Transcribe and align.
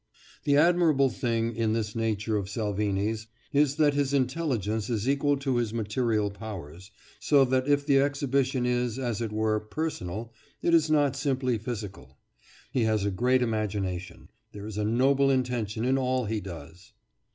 The 0.45 0.57
admirable 0.57 1.11
thing 1.11 1.55
in 1.55 1.73
this 1.73 1.95
nature 1.95 2.35
of 2.35 2.49
Salvini's 2.49 3.27
is 3.53 3.75
that 3.75 3.93
his 3.93 4.15
intelligence 4.15 4.89
is 4.89 5.07
equal 5.07 5.37
to 5.37 5.57
his 5.57 5.75
material 5.75 6.31
powers, 6.31 6.89
so 7.19 7.45
that 7.45 7.67
if 7.67 7.85
the 7.85 7.99
exhibition 8.01 8.65
is, 8.65 8.97
as 8.97 9.21
it 9.21 9.31
were, 9.31 9.59
personal, 9.59 10.33
it 10.63 10.73
is 10.73 10.89
not 10.89 11.15
simply 11.15 11.59
physical. 11.59 12.17
He 12.71 12.85
has 12.85 13.05
a 13.05 13.11
great 13.11 13.43
imagination: 13.43 14.29
there 14.53 14.65
is 14.65 14.79
a 14.79 14.83
noble 14.83 15.29
intention 15.29 15.85
in 15.85 15.99
all 15.99 16.25
he 16.25 16.41
does. 16.41 16.93